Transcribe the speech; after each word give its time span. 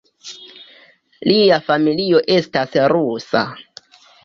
Lia 1.31 1.61
familio 1.67 2.23
estas 2.39 2.81
rusa. 2.97 3.47